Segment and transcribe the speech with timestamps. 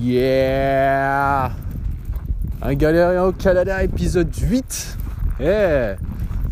[0.00, 1.50] Yeah
[2.62, 4.96] Un galérien au Canada, épisode 8.
[5.40, 5.94] Eh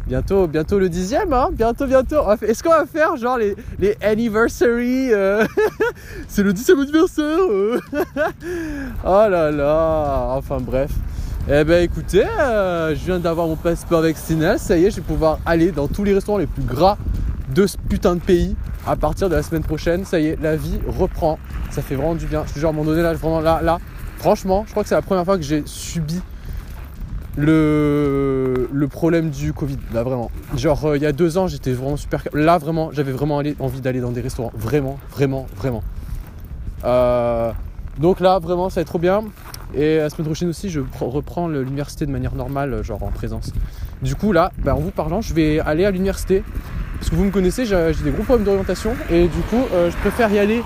[0.07, 2.17] Bientôt, bientôt le dixième, hein Bientôt, bientôt.
[2.43, 5.47] Est-ce qu'on va faire genre les, les anniversary euh,
[6.29, 7.81] C'est le dixième anniversaire euh.
[9.05, 10.91] Oh là là Enfin bref.
[11.51, 15.03] Eh ben écoutez, euh, je viens d'avoir mon passeport vaccinal, ça y est, je vais
[15.03, 16.99] pouvoir aller dans tous les restaurants les plus gras
[17.55, 18.57] de ce putain de pays
[18.87, 20.05] à partir de la semaine prochaine.
[20.05, 21.39] Ça y est, la vie reprend.
[21.71, 22.45] Ça fait vraiment du bien.
[22.47, 23.79] Je te jure, à un moment donné, là, vraiment, là, là,
[24.19, 26.21] franchement, je crois que c'est la première fois que j'ai subi
[27.37, 29.79] le, le problème du Covid.
[29.93, 30.31] Là, vraiment.
[30.57, 32.23] Genre, euh, il y a deux ans, j'étais vraiment super.
[32.35, 34.53] Là, vraiment, j'avais vraiment envie d'aller dans des restaurants.
[34.55, 35.83] Vraiment, vraiment, vraiment.
[36.85, 37.53] Euh,
[37.99, 39.25] donc là, vraiment, ça va être trop bien.
[39.75, 43.53] Et la semaine prochaine aussi, je reprends l'université de manière normale, genre en présence.
[44.03, 46.43] Du coup, là, bah, en vous parlant, je vais aller à l'université.
[46.99, 48.95] Parce que vous me connaissez, j'ai des gros problèmes d'orientation.
[49.11, 50.63] Et du coup, euh, je préfère y aller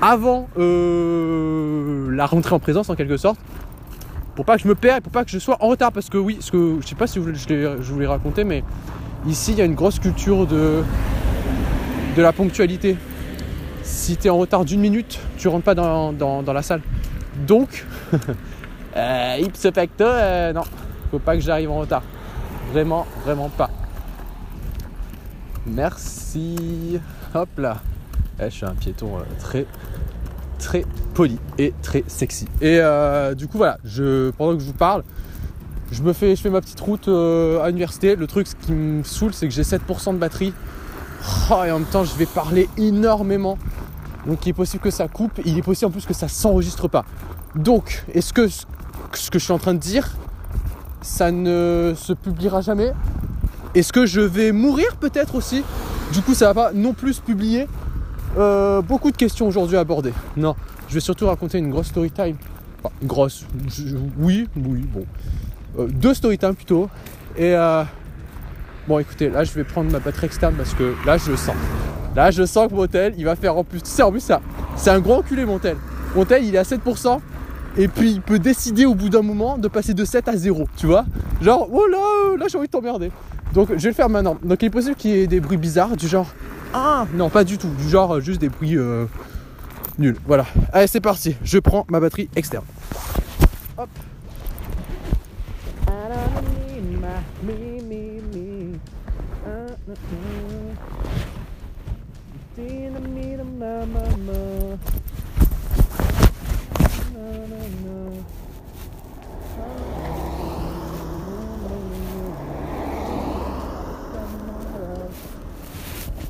[0.00, 3.38] avant la rentrée en présence, en quelque sorte
[4.34, 5.92] pour pas que je me perde, pour pas que je sois en retard.
[5.92, 8.64] Parce que oui, ce que je sais pas si je, je vous l'ai raconté, mais
[9.26, 10.82] ici il y a une grosse culture de,
[12.16, 12.96] de la ponctualité.
[13.82, 16.82] Si tu es en retard d'une minute, tu rentres pas dans, la salle.
[17.46, 17.84] Donc,
[18.96, 20.62] euh, ipso facto, euh, non,
[21.10, 22.02] faut pas que j'arrive en retard.
[22.72, 23.70] Vraiment, vraiment pas.
[25.66, 27.00] Merci.
[27.34, 27.80] Hop là.
[28.40, 29.66] Eh, je suis un piéton euh, très
[30.58, 32.46] très poli et très sexy.
[32.60, 35.02] Et euh, du coup voilà, je, pendant que je vous parle,
[35.90, 38.16] je me fais, je fais ma petite route euh, à l'université.
[38.16, 40.52] Le truc ce qui me saoule, c'est que j'ai 7% de batterie.
[41.50, 43.58] Oh, et en même temps, je vais parler énormément.
[44.26, 45.40] Donc il est possible que ça coupe.
[45.44, 47.04] Il est possible en plus que ça s'enregistre pas.
[47.54, 50.16] Donc, est-ce que ce que je suis en train de dire,
[51.02, 52.92] ça ne se publiera jamais?
[53.74, 55.64] Est-ce que je vais mourir peut-être aussi
[56.12, 57.66] Du coup, ça va pas non plus publier.
[58.36, 60.12] Euh, beaucoup de questions aujourd'hui abordées.
[60.36, 60.54] Non,
[60.88, 62.36] je vais surtout raconter une grosse story time.
[62.82, 63.46] Enfin, grosse,
[64.18, 65.06] oui, oui, bon.
[65.78, 66.90] Euh, deux story time plutôt.
[67.36, 67.82] Et euh,
[68.88, 71.56] bon, écoutez, là, je vais prendre ma batterie externe parce que là, je le sens.
[72.14, 73.80] Là, je sens que mon tel, il va faire en plus.
[73.80, 74.42] Tu sais, en plus, ça,
[74.76, 75.78] c'est un gros enculé, mon tel.
[76.14, 77.20] Mon tel, il est à 7%.
[77.78, 80.68] Et puis, il peut décider au bout d'un moment de passer de 7 à 0.
[80.76, 81.04] Tu vois
[81.40, 83.10] Genre, oh là, là, j'ai envie de t'emmerder.
[83.54, 84.36] Donc, je vais le faire maintenant.
[84.42, 86.26] Donc, il est possible qu'il y ait des bruits bizarres, du genre
[86.74, 87.68] ah non, pas du tout.
[87.68, 89.04] Du genre juste des bruits euh,
[89.98, 90.16] nuls.
[90.26, 90.46] Voilà.
[90.72, 91.36] Allez, c'est parti.
[91.42, 92.64] Je prends ma batterie externe.
[93.76, 93.90] Hop.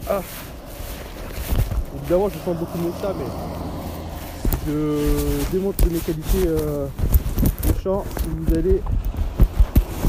[0.08, 0.20] Ah.
[1.96, 3.24] Évidemment, je sens beaucoup mieux ça, mais
[4.66, 8.82] je démontre mes qualités euh, de chant, vous allez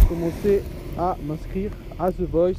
[0.09, 0.63] commencer
[0.97, 2.53] à m'inscrire à The Voice.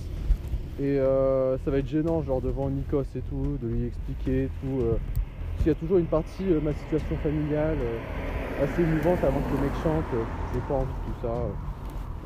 [0.81, 4.81] Et euh, ça va être gênant, genre devant Nikos et tout, de lui expliquer tout.
[4.81, 4.97] Euh,
[5.65, 7.79] qu'il y a toujours une partie, ma situation familiale,
[8.63, 10.05] assez émouvante avant que le mec chante.
[10.53, 11.35] J'ai pas envie de tout ça.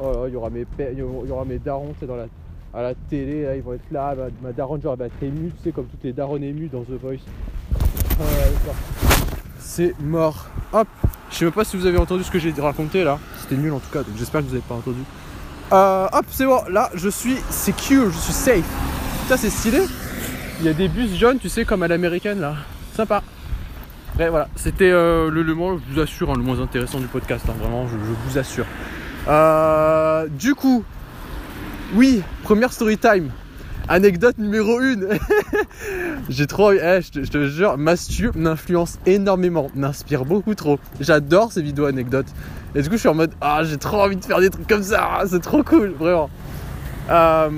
[0.00, 2.26] Oh il y aura mes, il y aura mes darons dans la
[2.74, 5.50] à la télé, là, ils vont être là, ma, daronne genre elle va être émue,
[5.56, 7.20] tu sais, comme toutes les daronnes émues dans The Voice.
[9.58, 10.46] c'est mort.
[10.72, 10.86] Hop,
[11.30, 13.18] je sais même pas si vous avez entendu ce que j'ai raconté là.
[13.40, 15.00] C'était nul en tout cas, donc j'espère que vous avez pas entendu.
[15.72, 18.68] Euh, hop, c'est bon, là je suis secure, je suis safe.
[19.28, 19.80] Ça c'est stylé.
[20.60, 22.54] Il y a des bus jaunes, tu sais, comme à l'américaine là.
[22.98, 23.22] Sympa.
[24.16, 27.54] Voilà, c'était euh, le, le je vous assure, hein, le moins intéressant du podcast, hein,
[27.60, 28.66] vraiment, je, vous assure.
[29.28, 30.82] Euh, du coup,
[31.94, 33.30] oui, première story time.
[33.88, 34.96] Anecdote numéro 1.
[36.28, 40.80] J'ai trop eh, je, te, jure, Mastu m'influence énormément, m'inspire beaucoup trop.
[40.98, 42.26] J'adore ces vidéos anecdotes.
[42.74, 44.66] Et du coup, je suis en mode, ah, j'ai trop envie de faire des trucs
[44.66, 46.30] comme ça, c'est trop cool, vraiment.
[47.10, 47.48] Euh,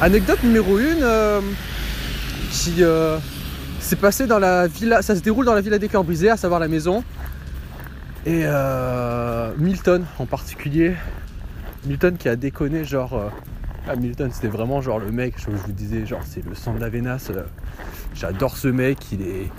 [0.00, 1.40] anecdote numéro 1 euh,
[2.50, 2.82] qui
[3.84, 6.36] s'est passé dans la villa, ça se déroule dans la villa des cœurs brisés, à
[6.36, 7.04] savoir la maison.
[8.26, 8.44] Et
[9.58, 10.94] Milton en particulier,
[11.86, 13.14] Milton qui a déconné, genre.
[13.14, 13.28] Euh,
[13.86, 16.80] ah, Milton, c'était vraiment genre le mec, je, vous disais, genre, c'est le sang de
[16.80, 17.28] la Vénas.
[17.30, 17.42] Euh,
[18.14, 19.50] j'adore ce mec, il est,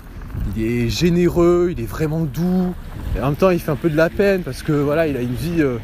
[0.56, 2.74] il est généreux, il est vraiment doux.
[3.16, 5.16] Et en même temps, il fait un peu de la peine parce que voilà, il
[5.16, 5.78] a une vie euh,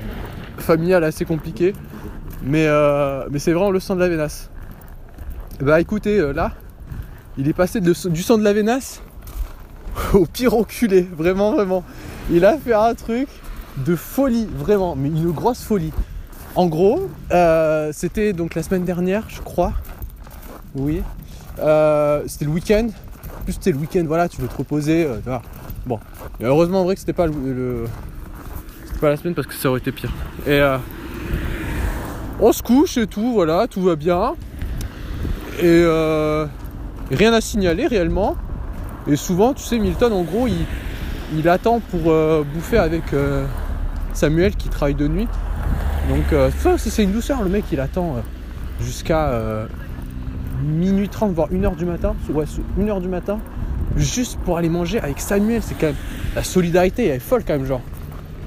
[0.59, 1.73] familiale assez compliquée.
[2.45, 2.67] Mais,
[3.31, 4.49] mais c'est vraiment le sang de la Vénas.
[5.61, 6.51] Bah écoutez, là,
[7.39, 9.01] il est passé du sang de la Vénas
[10.15, 11.85] au pire enculé, vraiment, vraiment.
[12.31, 13.29] Il a fait un truc
[13.79, 15.93] de folie, vraiment, mais une grosse folie.
[16.55, 19.73] En gros, euh, c'était donc la semaine dernière, je crois.
[20.75, 21.03] Oui.
[21.59, 22.89] Euh, c'était le week-end.
[23.45, 25.05] plus, c'était le week-end, voilà, tu veux te reposer.
[25.05, 25.39] Euh,
[25.85, 25.99] Bon,
[26.41, 29.91] heureusement en vrai que c'était pas c'était pas la semaine parce que ça aurait été
[29.91, 30.13] pire.
[30.47, 30.63] Et
[32.39, 34.35] on se couche et tout, voilà, tout va bien.
[35.61, 35.85] Et
[37.13, 38.37] rien à signaler réellement.
[39.07, 43.47] Et souvent, tu sais, Milton, en gros, il, attend pour euh, bouffer avec euh,
[44.13, 45.29] Samuel qui travaille de nuit.
[46.09, 48.17] Donc euh, c'est une douceur, le mec il attend
[48.81, 49.69] jusqu'à
[50.65, 52.45] minuit 30 voire 1h du matin, ouais
[52.77, 53.39] 1h du matin,
[53.97, 55.97] juste pour aller manger avec Samuel, c'est quand même
[56.35, 57.83] la solidarité elle est folle quand même genre.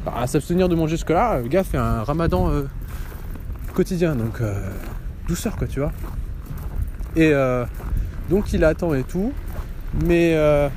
[0.05, 2.51] À s'abstenir de manger jusque là, le gars fait un ramadan
[3.73, 4.41] quotidien, donc
[5.29, 5.93] douceur quoi tu vois.
[7.15, 7.31] Et
[8.29, 9.33] donc il attend et tout,
[10.05, 10.67] mais euh,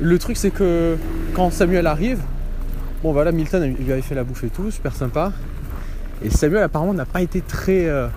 [0.00, 0.96] le truc c'est que
[1.34, 2.20] quand Samuel arrive,
[3.02, 5.30] Bon voilà, Milton il lui avait fait la bouffe et tout, super sympa.
[6.22, 8.08] Et Samuel apparemment n'a pas été très euh,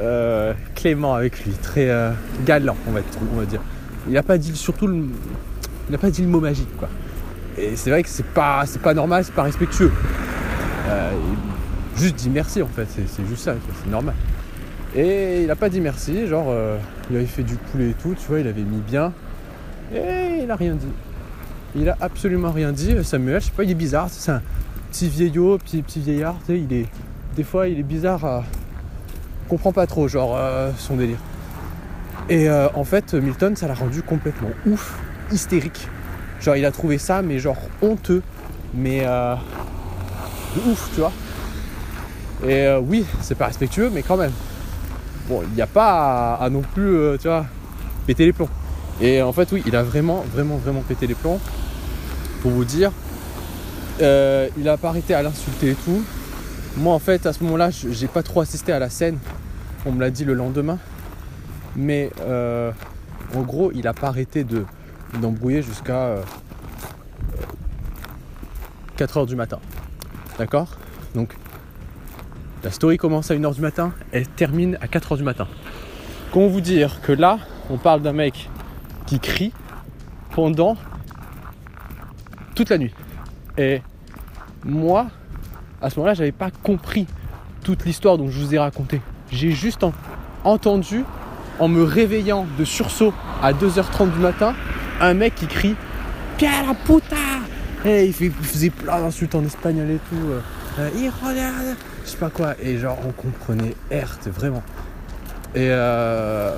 [0.00, 1.88] euh, clément avec lui, très
[2.44, 3.60] galant on va, dire.
[4.08, 5.06] Il n'a pas dit surtout le,
[5.88, 6.88] il n'a pas dit le mot magique quoi.
[7.56, 9.92] Et c'est vrai que c'est pas, pas normal, c'est pas respectueux.
[11.96, 13.54] Juste dit merci en fait, c'est, juste ça,
[13.84, 14.14] c'est normal.
[14.96, 16.78] Et il n'a pas dit merci, genre euh,
[17.10, 19.12] il avait fait du poulet et tout, tu vois, il avait mis bien.
[19.92, 20.92] Et il a rien dit.
[21.74, 23.02] Il a absolument rien dit.
[23.02, 24.06] Samuel, je sais pas, il est bizarre.
[24.08, 24.42] C'est un
[24.92, 26.36] petit vieillot, petit, petit vieillard.
[26.40, 26.86] Tu sais, il est,
[27.34, 28.24] des fois, il est bizarre.
[28.24, 28.44] À...
[29.44, 31.18] Je comprends pas trop, genre, euh, son délire.
[32.28, 34.96] Et euh, en fait, Milton, ça l'a rendu complètement ouf,
[35.32, 35.88] hystérique.
[36.40, 38.22] Genre, il a trouvé ça, mais genre honteux.
[38.74, 39.04] Mais
[40.66, 41.12] ouf, tu vois.
[42.46, 44.32] Et oui, c'est pas respectueux, mais quand même.
[45.28, 47.46] Bon, il n'y a pas à, non plus, euh, tu vois,
[48.06, 48.48] péter les plombs.
[49.00, 51.40] Et en fait, oui, il a vraiment, vraiment, vraiment pété les plombs.
[52.42, 52.92] Pour vous dire,
[54.02, 56.02] Euh, il a pas arrêté à l'insulter et tout.
[56.76, 59.18] Moi, en fait, à ce moment-là, j'ai pas trop assisté à la scène.
[59.86, 60.78] On me l'a dit le lendemain.
[61.76, 62.72] Mais euh,
[63.36, 64.64] en gros, il a pas arrêté de
[65.20, 66.22] d'embrouiller jusqu'à euh,
[68.96, 69.60] 4 heures du matin.
[70.38, 70.76] D'accord?
[71.14, 71.36] Donc,
[72.64, 75.46] la story commence à 1h du matin, elle termine à 4 heures du matin.
[76.32, 77.38] Comment vous dire que là,
[77.70, 78.48] on parle d'un mec
[79.06, 79.52] qui crie
[80.32, 80.76] pendant
[82.54, 82.92] toute la nuit.
[83.58, 83.82] Et
[84.64, 85.08] moi,
[85.82, 87.06] à ce moment-là, j'avais pas compris
[87.62, 89.00] toute l'histoire dont je vous ai raconté.
[89.30, 89.92] J'ai juste en-
[90.44, 91.04] entendu,
[91.58, 93.12] en me réveillant de sursaut
[93.42, 94.54] à 2h30 du matin,
[95.00, 95.74] un mec qui crie
[96.36, 97.16] Pia la puta
[97.84, 100.16] Et fait- il faisait plein d'insultes en espagnol et tout.
[100.78, 102.54] Euh, euh, Hijo de- je sais pas quoi.
[102.62, 104.62] Et genre, on comprenait Hertz, vraiment.
[105.54, 106.56] Et, euh,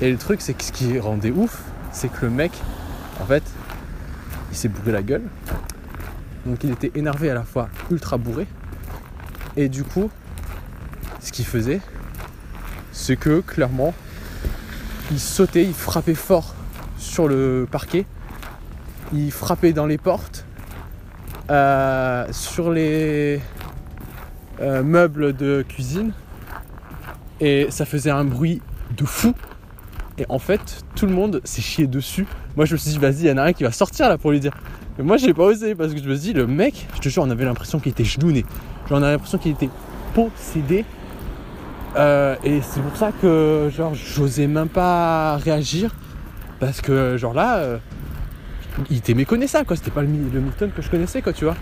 [0.00, 1.62] et le truc, c'est que ce qui rendait ouf,
[1.92, 2.52] c'est que le mec,
[3.20, 3.44] en fait,
[4.50, 5.22] il s'est bourré la gueule.
[6.46, 8.46] Donc il était énervé à la fois ultra bourré.
[9.56, 10.10] Et du coup,
[11.20, 11.80] ce qu'il faisait,
[12.92, 13.94] c'est que clairement,
[15.10, 16.54] il sautait, il frappait fort
[16.98, 18.06] sur le parquet.
[19.12, 20.44] Il frappait dans les portes,
[21.50, 23.40] euh, sur les
[24.60, 26.12] euh, meubles de cuisine.
[27.40, 28.60] Et ça faisait un bruit
[28.96, 29.34] de fou.
[30.18, 32.26] Et en fait, tout le monde s'est chié dessus.
[32.56, 34.18] Moi, je me suis dit, vas-y, il y en a un qui va sortir là
[34.18, 34.52] pour lui dire.
[34.98, 37.08] Mais moi, j'ai pas osé parce que je me suis dit, le mec, je te
[37.08, 38.44] jure, on avait l'impression qu'il était genouné.
[38.88, 39.70] Genre, on avait l'impression qu'il était
[40.14, 40.84] possédé.
[41.96, 45.94] Euh, et c'est pour ça que, genre, j'osais même pas réagir.
[46.58, 47.78] Parce que, genre là,
[48.90, 49.76] il était méconnaissable, quoi.
[49.76, 51.56] C'était pas le, le Milton que je connaissais, quoi, tu vois.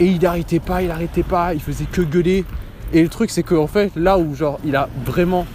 [0.00, 2.44] Et il arrêtait pas, il arrêtait pas, il faisait que gueuler.
[2.92, 5.46] Et le truc, c'est qu'en fait, là où, genre, il a vraiment.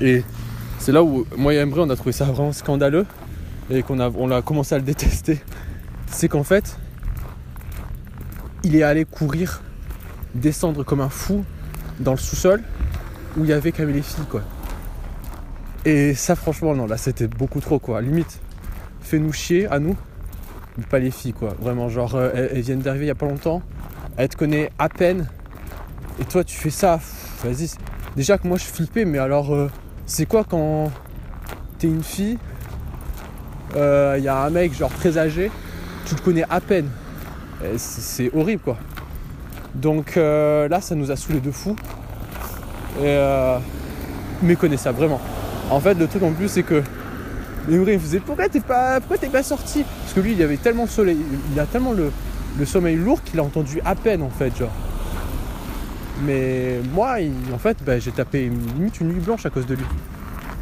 [0.00, 0.22] Et
[0.78, 3.06] c'est là où, moi et Embry, on a trouvé ça vraiment scandaleux.
[3.70, 5.40] Et qu'on a, on a commencé à le détester.
[6.06, 6.76] C'est qu'en fait,
[8.62, 9.62] il est allé courir,
[10.34, 11.44] descendre comme un fou
[12.00, 12.62] dans le sous-sol
[13.36, 14.42] où il y avait quand même les filles, quoi.
[15.84, 18.00] Et ça, franchement, non, là, c'était beaucoup trop, quoi.
[18.00, 18.40] Limite,
[19.04, 19.96] fais-nous chier à nous,
[20.76, 21.54] mais pas les filles, quoi.
[21.60, 23.62] Vraiment, genre, euh, elles, viennent d'arriver il y a pas longtemps,
[24.16, 25.28] elles te connaissent à peine,
[26.20, 26.98] et toi, tu fais ça,
[27.44, 27.70] vas-y.
[28.16, 29.70] Déjà que moi, je flippais, mais alors, euh,
[30.06, 30.90] c'est quoi quand
[31.78, 32.38] t'es une fille,
[33.76, 35.50] il y a un mec, genre, très âgé,
[36.06, 36.88] tu le connais à peine.
[37.76, 38.76] C'est horrible, quoi.
[39.74, 41.76] Donc euh, là, ça nous a saoulés de fou.
[43.00, 43.58] Et euh,
[44.42, 45.20] méconnaissable, vraiment.
[45.70, 46.82] En fait, le truc en plus, c'est que
[47.70, 49.84] Emery il faisait pourquoi t'es pas, pourquoi t'es pas sorti?
[50.02, 51.18] Parce que lui, il avait tellement le soleil,
[51.52, 52.10] il a tellement le,
[52.58, 54.72] le sommeil lourd qu'il a entendu à peine, en fait, genre.
[56.22, 57.16] Mais moi,
[57.52, 59.84] en fait, bah, j'ai tapé limite une nuit blanche à cause de lui.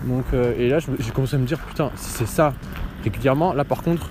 [0.07, 2.55] Donc, euh, et là, j'ai commencé à me dire, putain, si c'est ça
[3.05, 4.11] régulièrement, là, par contre,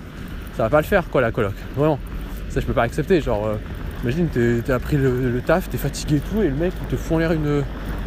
[0.56, 1.54] ça va pas le faire, quoi, la coloc.
[1.76, 1.98] Vraiment.
[2.50, 3.20] Ça, je peux pas accepter.
[3.20, 3.56] Genre, euh,
[4.02, 4.28] imagine,
[4.64, 7.18] t'as pris le, taf, t'es fatigué et tout, et le mec, il te fout en
[7.18, 7.64] l'air une,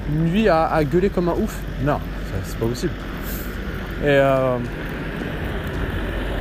[0.09, 1.59] une nuit à, à gueuler comme un ouf.
[1.83, 1.99] Non,
[2.45, 2.93] c'est pas possible.
[4.05, 4.59] Et, euh,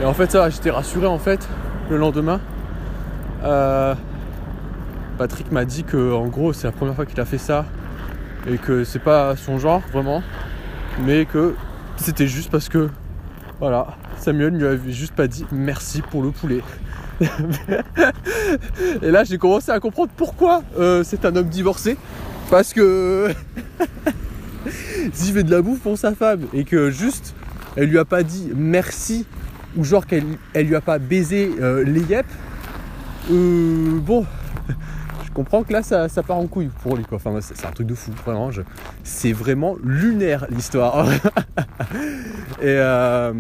[0.03, 1.49] Et en fait, ça, j'étais rassuré en fait
[1.89, 2.39] le lendemain.
[3.43, 3.95] Euh,
[5.17, 7.65] Patrick m'a dit que en gros c'est la première fois qu'il a fait ça
[8.47, 10.23] et que c'est pas son genre vraiment,
[11.07, 11.55] mais que
[11.97, 12.91] c'était juste parce que
[13.61, 16.61] voilà, Samuel lui avait juste pas dit merci pour le poulet.
[19.03, 21.97] et là j'ai commencé à comprendre pourquoi euh, c'est un homme divorcé.
[22.51, 23.33] Parce que
[25.13, 27.35] s'il fait de la bouffe pour sa femme et que juste
[27.77, 29.27] elle lui a pas dit merci
[29.77, 32.27] ou genre qu'elle elle lui a pas baisé euh, les yep,
[33.31, 34.27] euh, bon,
[35.25, 37.17] je comprends que là ça, ça, part en couille pour lui quoi.
[37.17, 38.51] Enfin, c'est un truc de fou, vraiment.
[39.03, 41.11] C'est vraiment lunaire l'histoire.
[42.61, 43.33] et, euh...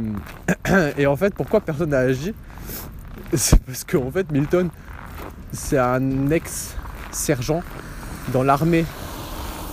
[0.99, 2.35] et en fait, pourquoi personne n'a agi?
[3.33, 4.71] C'est parce qu'en fait, Milton,
[5.53, 7.63] c'est un ex-sergent
[8.33, 8.85] dans l'armée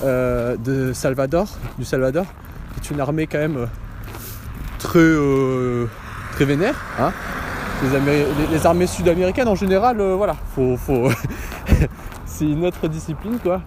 [0.03, 2.25] de Salvador, du Salvador,
[2.73, 3.67] qui est une armée quand même
[4.81, 5.85] très, euh,
[6.33, 6.75] très vénère.
[6.99, 7.11] Hein
[8.51, 11.09] les, armées sud-américaines en général, euh, voilà, faut, faut
[12.25, 13.61] c'est une autre discipline quoi.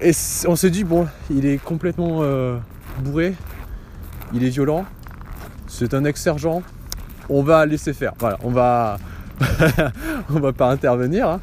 [0.00, 0.12] Et
[0.46, 2.58] on s'est dit bon, il est complètement euh,
[3.00, 3.34] bourré,
[4.32, 4.84] il est violent,
[5.66, 6.62] c'est un ex-sergent,
[7.28, 8.12] on va laisser faire.
[8.18, 8.98] Voilà, on va,
[10.30, 11.28] on va pas intervenir.
[11.28, 11.40] Hein.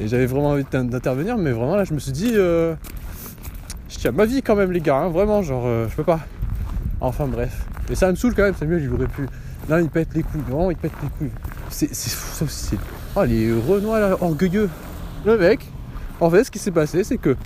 [0.00, 2.76] Et j'avais vraiment envie d'intervenir, mais vraiment là, je me suis dit, je
[3.90, 6.20] tiens ma vie quand même les gars, hein, vraiment, genre, je peux pas.
[7.00, 7.66] Enfin bref.
[7.90, 9.26] Et ça me saoule quand même, Samuel, il aurait pu
[9.68, 10.42] Là, il pète les couilles.
[10.46, 11.36] Vraiment, il pète les couilles.
[11.70, 11.92] C'est.
[11.94, 12.76] Ça aussi,
[13.16, 14.68] Oh, les Renois, là, orgueilleux.
[15.24, 15.66] Le mec,
[16.20, 17.36] en fait, ce qui s'est passé, c'est que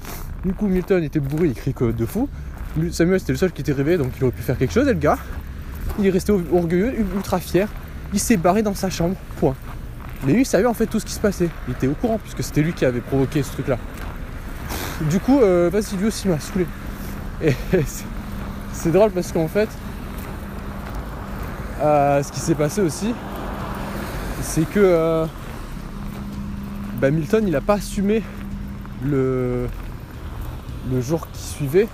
[0.44, 2.28] du coup, Milton était bourré, il crie que de fou.
[2.90, 4.92] Samuel, c'était le seul qui était rêvé, donc il aurait pu faire quelque chose, et
[4.92, 5.18] le gars,
[5.98, 7.68] il est resté orgueilleux, ultra fier.
[8.12, 9.54] Il s'est barré dans sa chambre, point.
[10.24, 11.48] Mais lui, il savait en fait tout ce qui se passait.
[11.66, 13.78] Il était au courant, puisque c'était lui qui avait provoqué ce truc-là.
[15.10, 16.66] Du coup, euh, vas-y, lui aussi m'a saoulé.
[17.42, 17.54] Et
[18.72, 19.68] c'est drôle parce qu'en fait,
[21.80, 23.14] euh, ce qui s'est passé aussi,
[24.42, 25.26] c'est que euh,
[27.00, 28.22] bah, Milton il n'a pas assumé
[29.04, 29.68] le,
[30.90, 31.88] le jour qui suivait,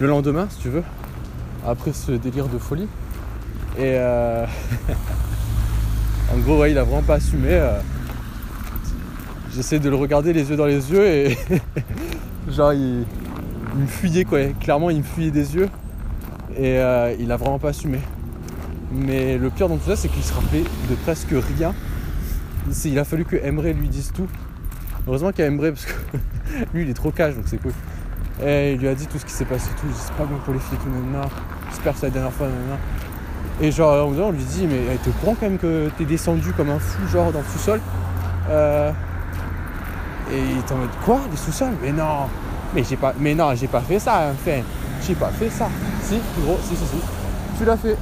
[0.00, 0.82] le lendemain si tu veux,
[1.64, 2.88] après ce délire de folie.
[3.78, 4.44] Et euh,
[6.34, 7.60] en gros il a vraiment pas assumé.
[9.54, 11.38] J'essaie de le regarder les yeux dans les yeux et
[12.50, 13.04] genre il,
[13.74, 14.40] il, me fuyait quoi.
[14.60, 15.68] Clairement il me fuyait des yeux
[16.58, 16.80] et
[17.20, 18.00] il a vraiment pas assumé.
[18.92, 21.74] Mais le pire dans tout ça, c'est qu'il se rappelait de presque rien.
[22.84, 24.26] Il a fallu que Emre lui dise tout.
[25.06, 25.92] Heureusement qu'il y a Emre parce que
[26.74, 27.72] lui il est trop cash donc c'est cool.
[28.44, 29.86] Et il lui a dit tout ce qui s'est passé, tout.
[29.94, 31.28] C'est pas bon pour les filles, tout, nanana.
[31.70, 32.78] J'espère que c'est la dernière fois, nanana.
[33.60, 36.68] Et genre, on lui dit, mais t'es au courant quand même que t'es descendu comme
[36.68, 37.80] un fou, genre dans le sous-sol
[38.50, 38.92] euh...
[40.30, 41.20] Et il est en mode, quoi?
[41.30, 41.74] Les sous-sols?
[41.82, 42.28] Mais non
[42.74, 44.60] Mais j'ai pas, mais non, j'ai pas fait ça, enfin.
[45.06, 45.68] J'ai pas fait ça.
[46.02, 46.96] Si, gros, si, si, si.
[47.58, 47.96] Tu l'as fait.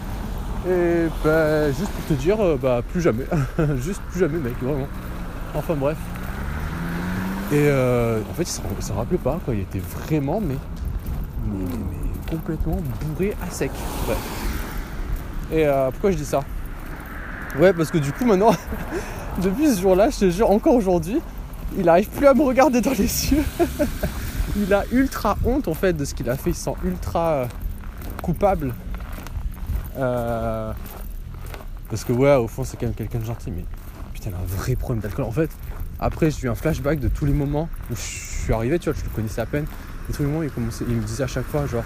[0.67, 3.27] Et bah, juste pour te dire, euh, bah plus jamais.
[3.77, 4.89] juste plus jamais mec, vraiment.
[5.55, 5.99] Enfin bref.
[7.53, 10.57] Et euh, en fait il s'en rappelait pas quoi, il était vraiment mais,
[12.31, 13.71] complètement bourré à sec.
[14.07, 14.19] Bref.
[15.53, 16.41] Et euh, pourquoi je dis ça?
[17.59, 18.53] Ouais parce que du coup maintenant,
[19.43, 21.21] depuis ce jour-là, je te jure encore aujourd'hui,
[21.77, 23.45] il n'arrive plus à me regarder dans les yeux.
[24.57, 27.47] il a ultra honte en fait de ce qu'il a fait, il se sent ultra
[28.23, 28.73] coupable
[29.97, 30.73] euh,
[31.89, 33.65] parce que ouais, au fond, c'est quand même quelqu'un de gentil, mais
[34.13, 35.25] putain, il a un vrai problème d'alcool.
[35.25, 35.51] En fait,
[36.01, 38.99] après, j'ai eu un flashback de tous les moments où je suis arrivé, tu vois,
[38.99, 39.67] je le connaissais à peine.
[40.09, 41.85] Et tous les moments, il, me disait à chaque fois, genre,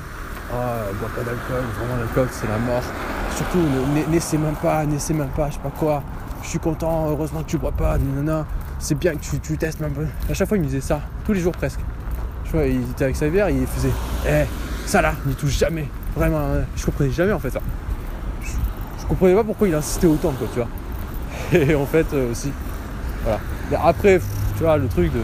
[0.52, 0.54] oh,
[0.98, 2.82] bois pas d'alcool, vraiment l'alcool, c'est la mort.
[3.36, 3.58] Surtout,
[4.10, 6.02] n'essaie même pas, n'essaie même pas, je sais pas quoi.
[6.42, 8.46] Je suis content, heureusement que tu bois pas, nanana.
[8.78, 10.06] C'est bien que tu, tu testes un peu.
[10.30, 11.80] À chaque fois, il me disait ça, tous les jours presque.
[12.44, 13.92] Je vois, il était avec sa bière, il faisait,
[14.26, 14.44] eh,
[14.86, 15.86] ça là, n'y touche jamais.
[16.16, 16.40] Vraiment,
[16.74, 17.60] je comprenais jamais en fait ça
[19.08, 20.68] comprenais pas pourquoi il insistait autant, quoi, tu vois.
[21.52, 22.52] Et en fait, euh, aussi.
[23.22, 23.40] Voilà.
[23.70, 24.20] Mais après,
[24.56, 25.20] tu vois, le truc de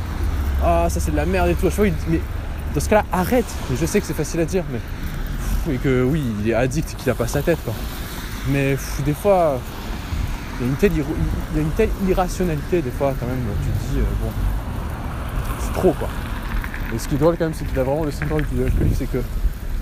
[0.63, 1.69] Ah, ça c'est de la merde et tout.
[1.71, 2.21] Je vois, mais
[2.75, 3.47] dans ce cas-là, arrête.
[3.71, 4.81] je sais que c'est facile à dire, mais.
[5.73, 7.75] Et que oui, il est addict, qu'il a pas sa tête, quoi.
[8.49, 8.77] Mais
[9.07, 9.59] des fois,
[10.61, 10.73] il y, a
[11.63, 14.31] une telle il irrationalité, des fois, quand même, tu te dis, euh, bon,
[15.59, 16.09] c'est trop, quoi.
[16.95, 18.89] Et ce qui est drôle, quand même, c'est qu'il a vraiment le syndrome du alcool,
[18.95, 19.19] c'est que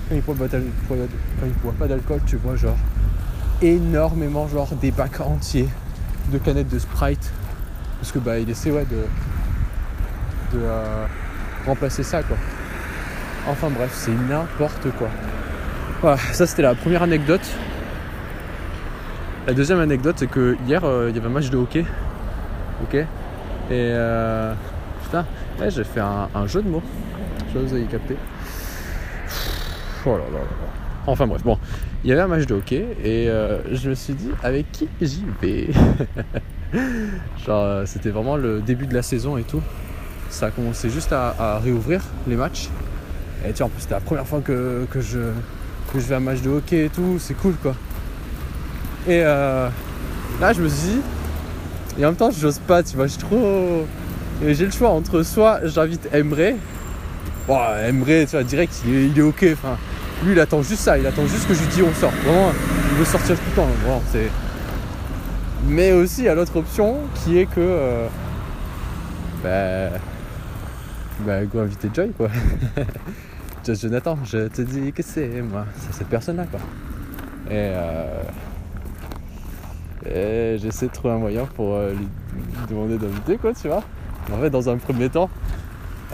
[0.09, 2.77] quand il boit pas d'alcool, tu vois, genre,
[3.63, 5.69] énormément, genre des bacs entiers
[6.31, 7.31] de canettes de Sprite.
[7.99, 11.05] Parce que bah il essaie ouais de, de euh,
[11.65, 12.37] remplacer ça quoi.
[13.47, 15.07] Enfin bref, c'est n'importe quoi.
[16.01, 17.47] Voilà, ça c'était la première anecdote.
[19.47, 21.85] La deuxième anecdote c'est que hier euh, il y avait un match de hockey.
[22.83, 22.95] Ok?
[22.95, 23.05] Et
[23.71, 24.53] euh,
[25.03, 25.25] putain,
[25.69, 26.83] j'ai fait un, jeu de mots.
[27.47, 28.17] Je sais pas si vous avez capté.
[30.05, 30.17] Oh
[31.07, 31.57] Enfin bref, bon,
[32.03, 34.89] il y avait un match de hockey et euh, je me suis dit avec qui
[35.01, 35.69] j'y vais?
[37.45, 39.61] Genre, euh, c'était vraiment le début de la saison et tout.
[40.29, 42.69] Ça a commencé juste à, réouvrir les matchs.
[43.47, 45.19] Et tu vois, en plus, c'était la première fois que, je,
[45.93, 47.17] que je vais à un match de hockey et tout.
[47.19, 47.75] C'est cool quoi.
[49.07, 49.69] Et euh,
[50.41, 51.01] là, je me suis dit,
[51.99, 53.85] et en même temps, j'ose pas, tu vois, je suis trop.
[54.45, 56.57] J'ai le choix entre soit j'invite Emre.
[57.47, 59.45] Bon, Emre, tu vois, direct, il est, il est ok.
[59.53, 59.77] Enfin,
[60.23, 62.11] lui, il attend juste ça, il attend juste que je lui dis on sort.
[62.23, 62.51] Vraiment,
[62.91, 63.67] il veut sortir tout le temps.
[63.83, 64.29] Vraiment, c'est...
[65.65, 67.59] Mais aussi, il y a l'autre option qui est que.
[67.59, 68.07] Euh,
[69.43, 69.97] bah.
[71.25, 72.27] Bah, go inviter Joy, quoi.
[73.65, 76.59] Just Jonathan, je te dis que c'est moi, c'est cette personne-là, quoi.
[77.49, 77.71] Et.
[77.73, 78.23] Euh,
[80.05, 82.07] et j'essaie de trouver un moyen pour euh, lui
[82.69, 83.83] demander d'inviter, quoi, tu vois.
[84.33, 85.29] En fait, dans un premier temps,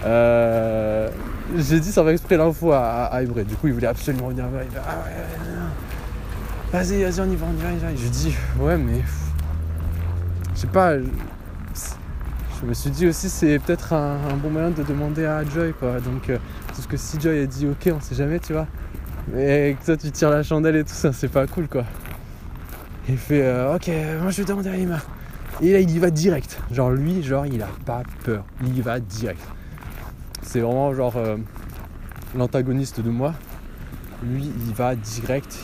[0.05, 1.09] euh,
[1.57, 4.77] j'ai dit sans faire exprès l'info à, à, Du coup, il voulait absolument venir Il
[4.77, 5.13] ah ouais,
[6.71, 7.95] vas-y, vas-y, on y va, on y va, y va.
[7.95, 9.01] Je dis, ouais, mais.
[10.53, 10.97] Je sais pas.
[10.97, 15.99] Je, me suis dit aussi, c'est peut-être un, bon moyen de demander à Joy, quoi.
[16.01, 16.37] Donc, euh,
[16.67, 18.67] parce que si Joy a dit, ok, on sait jamais, tu vois.
[19.33, 21.85] Mais que toi, tu tires la chandelle et tout ça, c'est pas cool, quoi.
[23.07, 23.89] Il fait, euh, ok,
[24.21, 24.99] moi je vais demander à Emma.
[25.61, 26.59] Et là, il y va direct.
[26.71, 28.43] Genre, lui, genre, il a pas peur.
[28.61, 29.41] Il y va direct.
[30.51, 31.37] C'est vraiment genre euh,
[32.35, 33.35] l'antagoniste de moi.
[34.23, 35.59] Lui, il va direct.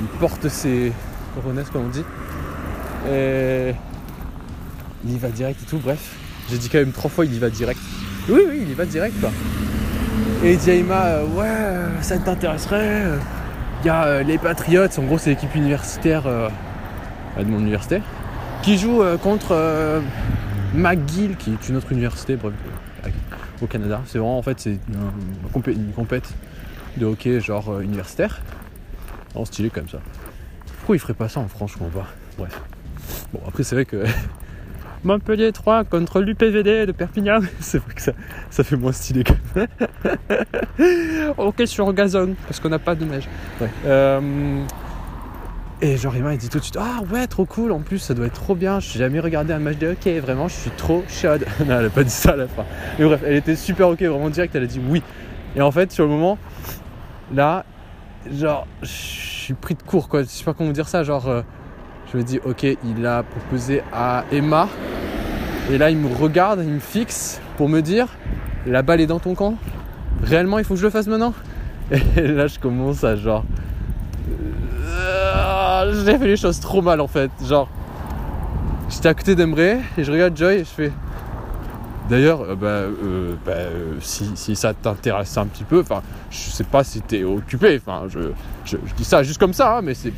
[0.00, 0.94] Il porte ses
[1.34, 2.04] coronets, comme on dit.
[3.12, 3.74] Et
[5.04, 5.76] il y va direct et tout.
[5.76, 6.16] Bref,
[6.50, 7.80] j'ai dit quand même trois fois, il y va direct.
[8.30, 9.30] Oui, oui, il y va direct quoi.
[10.42, 13.02] Et il euh, ouais, ça t'intéresserait.
[13.82, 18.00] Il y a les Patriots, en gros, c'est l'équipe universitaire de mon université
[18.62, 20.00] qui joue euh, contre euh,
[20.74, 22.54] McGill, qui est une autre université bref,
[23.62, 24.00] au Canada.
[24.06, 26.28] C'est vraiment en fait c'est une, une, compète
[26.96, 28.40] de hockey genre euh, universitaire.
[29.34, 29.98] En stylé comme ça.
[30.78, 32.06] Pourquoi il ferait pas ça en France, pas.
[32.38, 32.60] Bref.
[33.32, 34.04] Bon après c'est vrai que
[35.04, 37.40] Montpellier 3 contre l'UPVD de Perpignan.
[37.60, 38.12] C'est vrai que ça,
[38.50, 39.68] ça fait moins stylé quand même.
[41.38, 43.28] ok sur gazon, parce qu'on n'a pas de neige.
[43.60, 43.68] Ouais.
[45.80, 48.12] Et genre Emma il dit tout de suite Ah ouais trop cool en plus ça
[48.12, 50.70] doit être trop bien, je n'ai jamais regardé un match de hockey, vraiment je suis
[50.70, 51.44] trop chaude.
[51.66, 52.64] non elle a pas dit ça à la fin.
[52.98, 55.02] Mais bref, elle était super ok, vraiment direct, elle a dit oui.
[55.54, 56.36] Et en fait sur le moment,
[57.32, 57.64] là,
[58.32, 61.42] genre je suis pris de court quoi, je sais pas comment dire ça, genre euh,
[62.12, 64.68] je me dis ok il a proposé à Emma.
[65.70, 68.08] Et là il me regarde, il me fixe pour me dire
[68.66, 69.54] la balle est dans ton camp.
[70.24, 71.34] Réellement il faut que je le fasse maintenant?
[72.16, 73.44] Et là je commence à genre
[75.92, 77.30] j'ai fait les choses trop mal en fait.
[77.44, 77.68] Genre,
[78.88, 80.92] j'étais à côté d'Emre et je regarde Joy et je fais.
[82.08, 86.64] D'ailleurs, euh, bah, euh, bah euh, si, ça t'intéresse un petit peu, enfin, je sais
[86.64, 88.30] pas si t'es occupé, enfin, je,
[88.64, 90.12] je, dis ça juste comme ça, hein, mais c'est,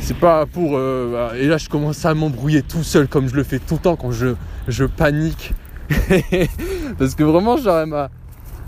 [0.00, 0.78] c'est pas pour.
[0.78, 3.96] et là, je commence à m'embrouiller tout seul comme je le fais tout le temps
[3.96, 4.28] quand je,
[4.66, 5.52] je panique.
[6.98, 8.08] parce que vraiment, genre, ma...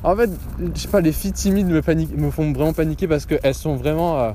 [0.05, 0.29] En fait,
[0.75, 3.77] je sais pas, les filles timides me, paniquent, me font vraiment paniquer parce qu'elles sont
[3.77, 4.35] vraiment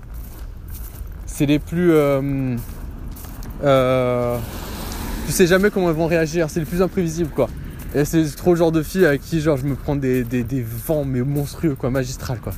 [1.38, 1.92] c'est les plus.
[1.92, 2.56] Euh,
[3.64, 4.38] euh,
[5.28, 7.48] tu sais jamais comment elles vont réagir, c'est les plus imprévisibles quoi.
[7.94, 10.26] Et c'est trop le genre de fille avec qui genre je me prends des,
[10.88, 12.54] vents mais monstrueux quoi, magistral quoi.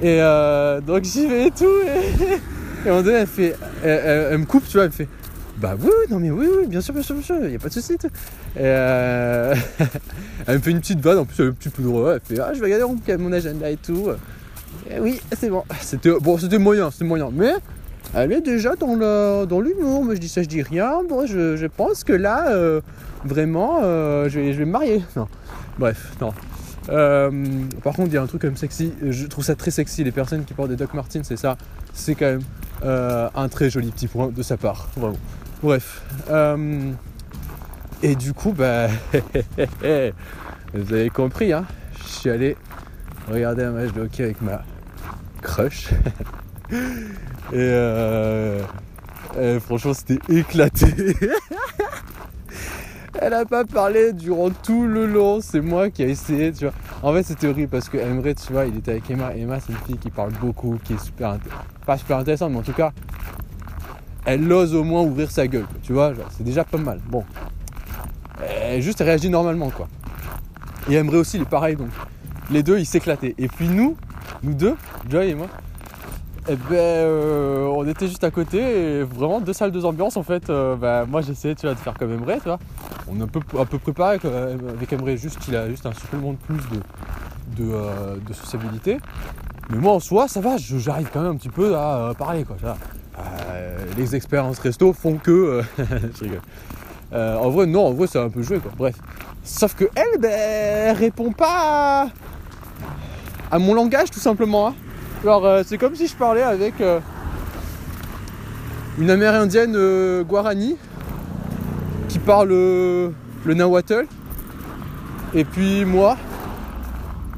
[0.00, 1.64] Et euh, donc j'y vais et tout.
[1.64, 3.56] Et, à moment donné elle fait.
[3.82, 5.08] Elle, me coupe, tu vois, elle me fait.
[5.56, 7.68] Bah oui, non mais oui, oui, bien sûr, bien sûr, bien sûr, n'y a pas
[7.68, 7.94] de souci.
[7.94, 9.58] Et elle
[10.48, 12.40] me fait une petite vanne, en plus elle est un petit peu drôle, elle fait
[12.40, 14.10] Ah je vais regarder mon agenda et tout.
[14.90, 15.64] Eh oui, c'est bon.
[15.80, 17.30] C'était bon, c'était moyen, c'est moyen.
[17.32, 17.52] Mais
[18.14, 20.04] elle est déjà dans le l'humour.
[20.04, 21.02] Mais je dis ça, je dis rien.
[21.08, 22.80] Bon, je, pense que là, euh,
[23.24, 25.02] vraiment, euh, je, vais, me marier.
[25.16, 25.28] Non.
[25.78, 26.32] Bref, non.
[26.88, 27.30] Euh,
[27.82, 28.92] par contre, il y a un truc comme sexy.
[29.02, 30.04] Je trouve ça très sexy.
[30.04, 31.56] Les personnes qui portent des Doc Martens, c'est ça.
[31.92, 32.42] C'est quand même
[32.82, 34.88] un très joli petit point de sa part.
[35.62, 36.02] Bref.
[38.02, 38.88] et du coup, bah,
[40.74, 41.66] vous avez compris, hein.
[42.06, 42.56] Je suis allé
[43.28, 44.62] regarder un match de avec ma
[45.42, 45.90] crush.
[47.54, 48.60] Euh,
[49.40, 51.16] et, franchement, c'était éclaté.
[53.20, 56.74] Elle a pas parlé durant tout le long, c'est moi qui ai essayé, tu vois.
[57.02, 59.34] En fait, c'était horrible parce que Emre, tu vois, il était avec Emma.
[59.34, 61.38] Emma, c'est une fille qui parle beaucoup, qui est super,
[61.86, 62.92] pas super intéressante, mais en tout cas,
[64.24, 66.12] elle ose au moins ouvrir sa gueule, tu vois.
[66.36, 67.00] C'est déjà pas mal.
[67.08, 67.24] Bon,
[68.40, 69.88] elle juste réagit normalement, quoi.
[70.88, 71.88] Et Emre aussi, il est pareil, donc
[72.50, 73.34] les deux ils s'éclataient.
[73.38, 73.96] Et puis nous,
[74.42, 74.76] nous deux,
[75.08, 75.48] Joy et moi,
[76.50, 80.22] eh ben, euh, on était juste à côté et vraiment deux salles, deux ambiances en
[80.22, 80.48] fait.
[80.48, 82.58] Euh, bah, moi j'essayais de faire comme Emre, tu vois.
[83.06, 86.38] On est un peu, un préparé avec Emre, juste il a juste un supplément de
[86.38, 88.98] plus de, de, euh, sociabilité.
[89.70, 92.44] Mais moi en soi, ça va, j'arrive quand même un petit peu à euh, parler
[92.44, 92.56] quoi.
[93.18, 95.30] Euh, les expériences resto font que.
[95.30, 95.62] Euh,
[96.16, 96.40] je rigole.
[97.12, 98.72] en vrai, non, en vrai, c'est un peu joué quoi.
[98.76, 98.96] Bref.
[99.44, 102.08] Sauf que elle, ben, répond pas
[103.50, 104.68] à, mon langage tout simplement.
[104.68, 104.74] Hein.
[105.24, 106.74] Genre, c'est comme si je parlais avec
[108.98, 110.76] une amérindienne Guarani
[112.08, 113.14] qui parle le
[113.46, 114.06] Nahuatl.
[115.34, 116.16] Et puis moi,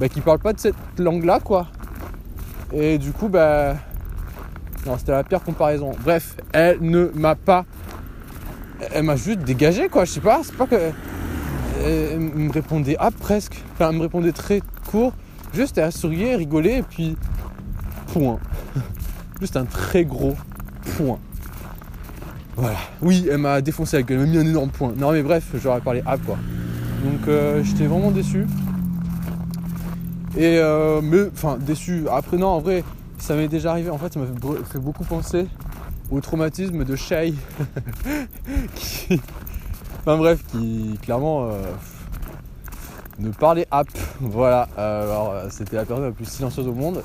[0.00, 1.66] bah, qui parle pas de cette langue-là, quoi.
[2.72, 3.74] Et du coup, bah.
[4.86, 5.92] Non, c'était la pire comparaison.
[6.02, 7.66] Bref, elle ne m'a pas.
[8.94, 10.06] Elle m'a juste dégagé, quoi.
[10.06, 10.90] Je sais pas, c'est pas que.
[11.84, 13.62] Elle me répondait ah presque.
[13.74, 15.12] Enfin, elle me répondait très court.
[15.54, 17.16] Juste, elle souriait, rigolait, et puis.
[18.12, 18.38] Point.
[19.40, 20.34] Juste un très gros
[20.96, 21.18] point.
[22.56, 22.78] Voilà.
[23.00, 24.92] Oui, elle m'a défoncé la gueule, elle m'a mis un énorme point.
[24.96, 26.36] Non, mais bref, j'aurais parlé ah quoi.
[27.04, 28.46] Donc, euh, j'étais vraiment déçu.
[30.36, 32.04] Et euh, mais, enfin, déçu.
[32.10, 32.84] Après, non, en vrai,
[33.18, 33.90] ça m'est déjà arrivé.
[33.90, 35.46] En fait, ça m'a fait, beaucoup penser
[36.10, 37.34] au traumatisme de Shay.
[40.00, 41.62] enfin, bref, qui clairement euh,
[43.20, 43.88] ne parlait app.
[44.20, 44.68] Voilà.
[44.78, 47.02] Euh, alors, c'était la personne la plus silencieuse au monde.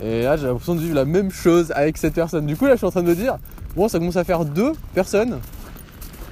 [0.00, 2.46] Et là, j'ai l'impression de vivre la même chose avec cette personne.
[2.46, 3.36] Du coup, là, je suis en train de me dire,
[3.76, 5.38] bon, ça commence à faire deux personnes.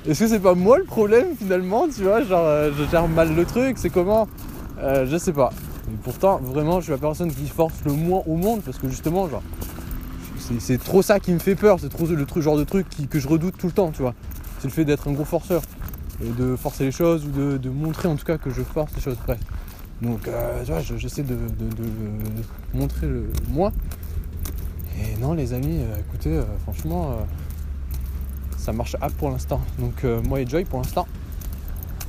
[0.07, 2.45] Est-ce que c'est pas moi le problème finalement Tu vois, genre,
[2.77, 3.79] je gère mal le truc.
[3.79, 4.27] C'est comment
[4.83, 5.51] Je sais pas.
[5.93, 8.89] Et pourtant, vraiment, je suis la personne qui force le moins au monde parce que
[8.89, 9.43] justement, genre,
[10.59, 11.79] c'est trop ça qui me fait peur.
[11.81, 14.15] C'est trop le truc, genre de truc que je redoute tout le temps, tu vois.
[14.59, 15.63] C'est le fait d'être un gros forceur
[16.21, 19.17] de forcer les choses ou de, montrer en tout cas que je force les choses.
[19.27, 19.39] Bref.
[20.01, 21.37] Donc, euh, tu vois, j'essaie de,
[22.75, 23.73] montrer le moi.
[24.99, 27.17] Et non, les amis, euh, écoutez, euh, franchement,
[28.57, 29.61] ça marche à pour l'instant.
[29.79, 31.07] Donc, moi et Joy, pour l'instant,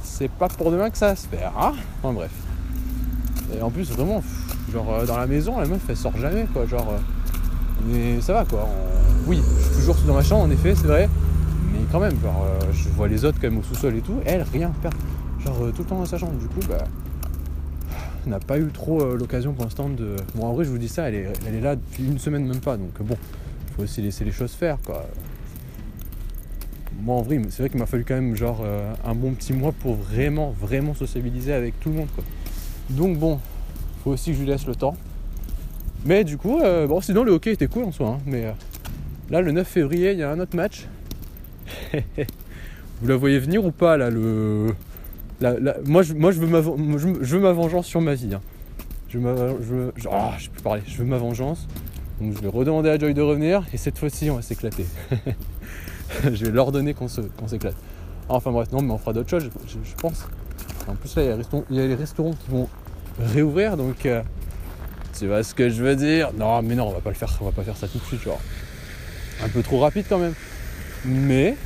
[0.03, 1.53] c'est pas pour demain que ça se faire.
[1.57, 2.31] Hein enfin, bref.
[3.55, 4.23] Et en plus, vraiment,
[4.71, 6.65] genre dans la maison, la meuf elle sort jamais quoi.
[6.65, 6.93] Genre,
[7.85, 8.67] mais ça va quoi.
[9.27, 11.09] Oui, je suis toujours dans ma chambre en effet, c'est vrai.
[11.91, 14.19] Quand même, genre, euh, je vois les autres quand même au sous-sol et tout.
[14.25, 14.95] Elle, rien, perd.
[15.43, 16.33] Genre tout le temps dans sa chambre.
[16.33, 16.85] Du coup, bah,
[18.25, 20.15] n'a pas eu trop l'occasion pour l'instant de.
[20.35, 22.77] Bon, en vrai, je vous dis ça, elle est, là depuis une semaine même pas.
[22.77, 23.17] Donc bon,
[23.75, 25.05] faut aussi laisser les choses faire quoi.
[27.01, 28.63] Moi en vrai, c'est vrai qu'il m'a fallu quand même genre
[29.03, 32.23] un bon petit mois pour vraiment, vraiment sociabiliser avec tout le monde quoi.
[32.89, 33.39] Donc bon,
[34.03, 34.95] faut aussi que je lui laisse le temps.
[36.05, 38.09] Mais du coup, euh, bon, sinon le hockey était cool en soi.
[38.09, 38.51] Hein, mais euh,
[39.29, 40.87] là, le 9 février, il y a un autre match.
[43.01, 44.73] Vous la voyez venir ou pas là le
[45.85, 48.33] moi, je, moi, je veux ma, je, veux ma vengeance sur ma vie.
[48.33, 48.41] Hein.
[49.09, 50.81] Je, veux, je, oh, je peux parler.
[50.87, 51.67] Je veux ma vengeance.
[52.21, 54.85] Donc je vais redemander à Joy de revenir et cette fois-ci, on va s'éclater.
[56.23, 57.75] je vais leur donner qu'on s'éclate.
[58.29, 60.27] enfin bref, non, mais on fera d'autres choses, je pense.
[60.87, 62.69] En plus, là, il y a les restaurants, qui vont
[63.19, 64.21] réouvrir, donc euh,
[65.17, 66.31] tu vois ce que je veux dire?
[66.37, 68.03] Non, mais non, on va pas le faire, on va pas faire ça tout de
[68.03, 68.39] suite, genre.
[69.43, 70.35] Un peu trop rapide quand même.
[71.05, 71.57] Mais,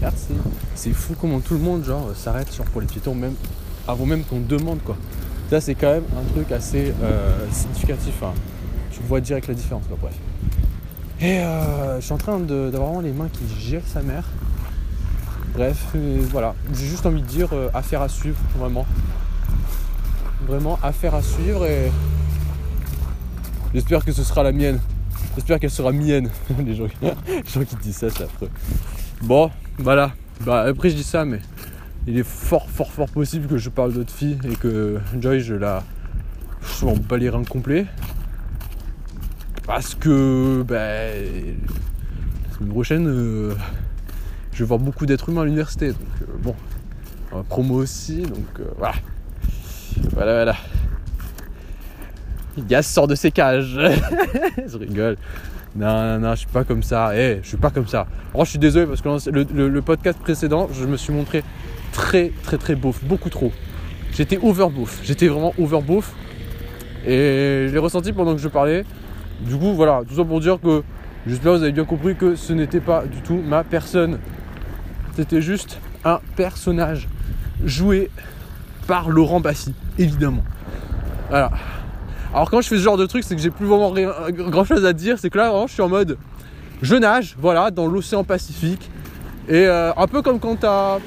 [0.00, 0.34] merci.
[0.74, 3.34] C'est fou comment tout le monde, genre, s'arrête sur pour les piétons, même
[3.88, 4.96] avant même qu'on demande, quoi.
[5.50, 8.22] Ça, c'est quand même un truc assez euh, significatif.
[8.22, 8.32] Hein.
[8.90, 10.14] Tu vois direct la différence, quoi, bref.
[11.20, 14.24] Et euh, je suis en train d'avoir vraiment les mains qui gèlent sa mère.
[15.54, 18.86] Bref, euh, voilà, j'ai juste envie de dire affaire à suivre, vraiment.
[20.46, 21.90] Vraiment affaire à suivre et
[23.72, 24.78] j'espère que ce sera la mienne.
[25.34, 26.30] J'espère qu'elle sera mienne.
[26.64, 28.50] les, gens, qui disent ça, c'est affreux.
[29.22, 30.12] Bon, voilà.
[30.40, 31.40] Bah, après je dis ça, mais
[32.06, 35.54] il est fort, fort, fort possible que je parle d'autres filles et que Joy, je
[35.54, 35.82] la.
[36.80, 37.86] Je m'en bats les reins complets.
[39.66, 41.12] Parce que, ben.
[42.48, 43.06] la semaine prochaine.
[43.08, 43.54] Euh,
[44.54, 45.88] je vais voir beaucoup d'êtres humains à l'université.
[45.88, 46.54] Donc euh, bon,
[47.48, 48.94] promo aussi, donc euh, voilà.
[50.12, 50.56] Voilà, voilà.
[52.68, 53.78] Yas sort de ses cages.
[54.66, 55.16] je rigole.
[55.76, 57.10] Non, non, non, je suis pas comme ça.
[57.16, 58.06] Eh, je suis pas comme ça.
[58.32, 61.42] Alors, je suis désolé parce que le, podcast précédent, je me suis montré
[61.92, 63.02] très, très, très beauf.
[63.04, 63.52] Beaucoup trop.
[64.12, 65.00] J'étais over beauf.
[65.02, 66.12] J'étais vraiment over beauf.
[67.04, 68.84] Et je l'ai ressenti pendant que je parlais.
[69.40, 70.02] Du coup, voilà.
[70.08, 70.84] Tout ça pour dire que
[71.26, 74.18] j'espère que vous avez bien compris que ce n'était pas du tout ma personne.
[75.16, 77.08] C'était juste un personnage
[77.64, 78.10] joué
[78.86, 80.44] par Laurent Bassy, évidemment.
[81.30, 81.50] Voilà.
[82.34, 83.94] Alors quand je fais ce genre de truc, c'est que j'ai plus vraiment
[84.32, 85.20] grand chose à dire.
[85.20, 86.18] C'est que là, vraiment, je suis en mode,
[86.82, 88.90] je nage, voilà, dans l'océan Pacifique.
[89.48, 90.98] Et euh, un peu comme quand t'as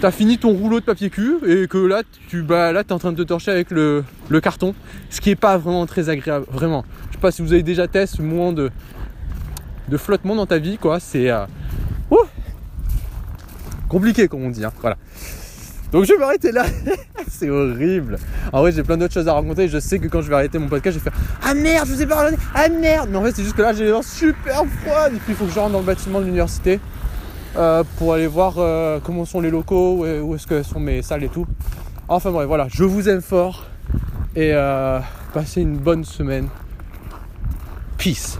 [0.00, 3.00] as fini ton rouleau de papier cul et que là, tu bah, là, es en
[3.00, 4.04] train de te torcher avec le,
[4.40, 4.76] carton.
[5.10, 6.84] Ce qui est pas vraiment très agréable, vraiment.
[7.08, 8.70] Je sais pas si vous avez déjà testé ce moment de,
[9.88, 11.00] de flottement dans ta vie, quoi.
[11.00, 11.30] C'est...
[11.30, 11.46] Euh,
[13.88, 14.64] compliqué comme on dit.
[14.64, 14.72] Hein.
[14.80, 14.96] Voilà.
[15.92, 16.64] Donc je vais m'arrêter là.
[17.28, 18.18] c'est horrible.
[18.52, 19.68] En vrai, j'ai plein d'autres choses à raconter.
[19.68, 21.94] Je sais que quand je vais arrêter mon podcast, je vais faire Ah merde, je
[21.94, 22.36] vous ai pas parlé.
[22.54, 23.08] Ah merde.
[23.10, 25.14] Mais en fait, c'est juste que là, j'ai dents super froides.
[25.14, 26.78] Et puis, il faut que je rentre dans le bâtiment de l'université
[27.56, 31.24] euh, pour aller voir euh, comment sont les locaux, où est-ce que sont mes salles
[31.24, 31.46] et tout.
[32.10, 33.66] Enfin bref, voilà, je vous aime fort
[34.34, 34.98] et euh,
[35.34, 36.48] passez une bonne semaine.
[37.98, 38.38] Peace.